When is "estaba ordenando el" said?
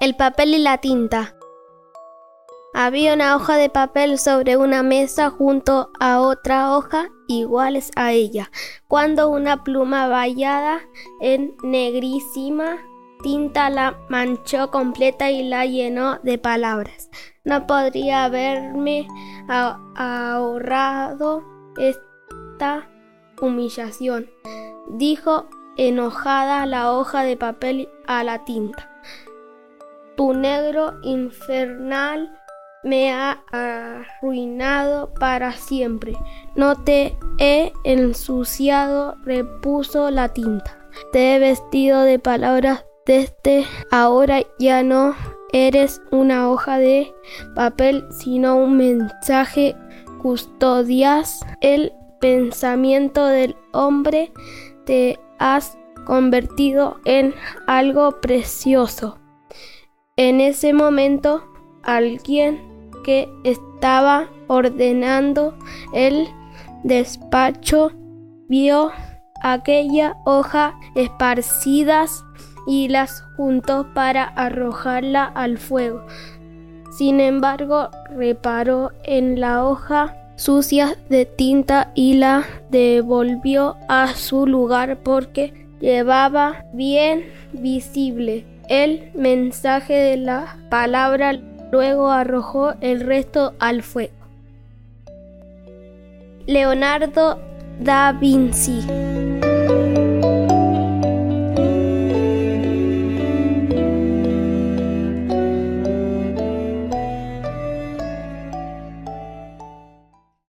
63.42-66.28